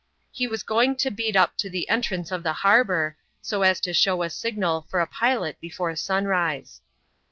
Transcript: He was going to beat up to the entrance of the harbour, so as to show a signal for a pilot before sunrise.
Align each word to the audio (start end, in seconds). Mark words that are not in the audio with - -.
He 0.31 0.47
was 0.47 0.63
going 0.63 0.95
to 0.95 1.11
beat 1.11 1.35
up 1.35 1.55
to 1.59 1.69
the 1.69 1.87
entrance 1.87 2.31
of 2.31 2.41
the 2.41 2.53
harbour, 2.65 3.17
so 3.39 3.61
as 3.61 3.79
to 3.81 3.93
show 3.93 4.23
a 4.23 4.31
signal 4.31 4.87
for 4.89 4.99
a 4.99 5.05
pilot 5.05 5.59
before 5.61 5.95
sunrise. 5.95 6.81